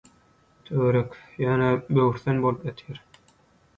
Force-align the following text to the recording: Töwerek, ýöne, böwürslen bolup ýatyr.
Töwerek, 0.69 1.19
ýöne, 1.45 1.69
böwürslen 1.99 2.43
bolup 2.47 2.67
ýatyr. 2.71 3.03